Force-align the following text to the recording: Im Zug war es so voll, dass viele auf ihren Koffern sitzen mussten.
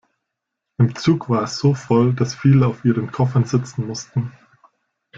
Im 0.79 0.95
Zug 0.95 1.29
war 1.29 1.43
es 1.43 1.59
so 1.59 1.75
voll, 1.75 2.15
dass 2.15 2.33
viele 2.33 2.65
auf 2.65 2.83
ihren 2.85 3.11
Koffern 3.11 3.45
sitzen 3.45 3.85
mussten. 3.85 4.31